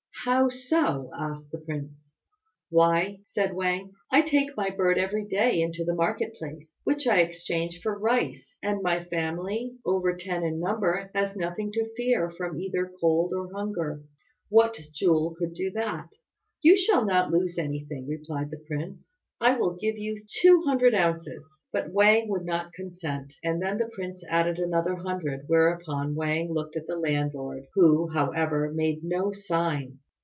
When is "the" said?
1.51-1.57, 5.83-5.95, 18.51-18.63, 23.79-23.89, 26.85-26.99